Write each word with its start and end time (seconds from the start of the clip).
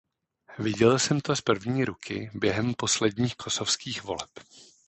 Viděl 0.59 0.99
jsem 0.99 1.21
to 1.21 1.35
z 1.35 1.41
první 1.41 1.85
ruky 1.85 2.31
během 2.33 2.73
posledních 2.73 3.35
kosovských 3.35 4.03
voleb. 4.03 4.29